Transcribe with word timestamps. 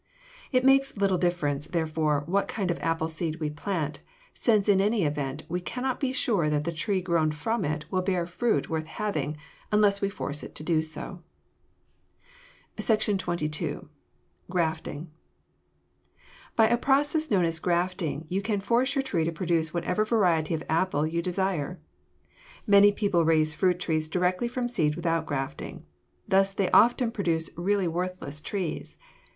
It 0.51 0.65
makes 0.65 0.97
little 0.97 1.19
difference, 1.19 1.67
therefore, 1.67 2.23
what 2.25 2.47
kind 2.47 2.71
of 2.71 2.79
apple 2.79 3.07
seed 3.07 3.35
we 3.35 3.51
plant, 3.51 4.01
since 4.33 4.67
in 4.67 4.81
any 4.81 5.05
event 5.05 5.43
we 5.47 5.61
cannot 5.61 5.99
be 5.99 6.11
sure 6.11 6.49
that 6.49 6.63
the 6.63 6.71
tree 6.71 7.03
grown 7.03 7.29
from 7.29 7.63
it 7.63 7.85
will 7.91 8.01
bear 8.01 8.25
fruit 8.25 8.67
worth 8.67 8.87
having 8.87 9.37
unless 9.71 10.01
we 10.01 10.09
force 10.09 10.41
it 10.41 10.55
to 10.55 10.63
do 10.63 10.81
so. 10.81 11.21
[Illustration: 12.79 13.19
FIG. 13.19 13.27
63. 13.41 13.45
A 13.69 13.71
YOUNG 13.73 13.77
FRUIT 13.79 13.89
GROWER] 14.49 14.63
SECTION 14.73 14.79
XXII. 14.79 15.03
GRAFTING 15.03 15.11
By 16.55 16.67
a 16.69 16.77
process 16.79 17.29
known 17.29 17.45
as 17.45 17.59
grafting 17.59 18.25
you 18.27 18.41
can 18.41 18.59
force 18.59 18.95
your 18.95 19.03
tree 19.03 19.23
to 19.23 19.31
produce 19.31 19.71
whatever 19.71 20.03
variety 20.03 20.55
of 20.55 20.63
apple 20.67 21.05
you 21.05 21.21
desire. 21.21 21.79
Many 22.65 22.91
people 22.91 23.23
raise 23.23 23.53
fruit 23.53 23.79
trees 23.79 24.09
directly 24.09 24.47
from 24.47 24.67
seed 24.67 24.95
without 24.95 25.27
grafting. 25.27 25.85
Thus 26.27 26.53
they 26.53 26.71
often 26.71 27.11
produce 27.11 27.51
really 27.55 27.87
worthless 27.87 28.41
trees. 28.41 28.97